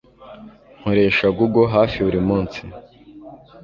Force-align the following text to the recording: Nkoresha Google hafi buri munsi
Nkoresha 0.79 1.25
Google 1.37 1.71
hafi 1.75 1.97
buri 2.05 2.21
munsi 2.27 2.61